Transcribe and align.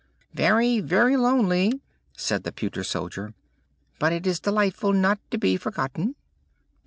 "Very, 0.33 0.79
very 0.79 1.15
lonely!" 1.15 1.79
said 2.17 2.41
the 2.41 2.51
pewter 2.51 2.83
soldier. 2.83 3.35
"But 3.99 4.11
it 4.11 4.25
is 4.25 4.39
delightful 4.39 4.93
not 4.93 5.19
to 5.29 5.37
be 5.37 5.57
forgotten!" 5.57 6.15